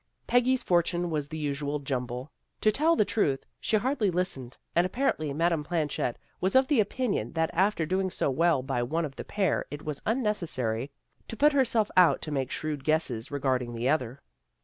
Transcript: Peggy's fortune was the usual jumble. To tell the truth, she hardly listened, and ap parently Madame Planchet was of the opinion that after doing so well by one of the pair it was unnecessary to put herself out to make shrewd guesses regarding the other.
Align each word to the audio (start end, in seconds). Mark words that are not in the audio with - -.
Peggy's 0.25 0.63
fortune 0.63 1.11
was 1.11 1.27
the 1.27 1.37
usual 1.37 1.77
jumble. 1.77 2.31
To 2.61 2.71
tell 2.71 2.95
the 2.95 3.05
truth, 3.05 3.45
she 3.59 3.77
hardly 3.77 4.09
listened, 4.09 4.57
and 4.75 4.83
ap 4.85 4.93
parently 4.93 5.31
Madame 5.31 5.63
Planchet 5.63 6.17
was 6.39 6.55
of 6.55 6.67
the 6.67 6.79
opinion 6.79 7.33
that 7.33 7.51
after 7.53 7.85
doing 7.85 8.09
so 8.09 8.31
well 8.31 8.63
by 8.63 8.81
one 8.81 9.05
of 9.05 9.15
the 9.15 9.23
pair 9.23 9.63
it 9.69 9.83
was 9.85 10.01
unnecessary 10.07 10.89
to 11.27 11.37
put 11.37 11.53
herself 11.53 11.91
out 11.95 12.19
to 12.23 12.31
make 12.31 12.49
shrewd 12.49 12.83
guesses 12.83 13.29
regarding 13.29 13.75
the 13.75 13.89
other. 13.89 14.23